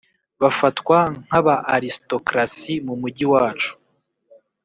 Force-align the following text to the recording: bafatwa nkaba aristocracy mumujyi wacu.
bafatwa 0.41 0.97
nkaba 1.23 1.55
aristocracy 1.75 2.73
mumujyi 2.85 3.25
wacu. 3.33 3.71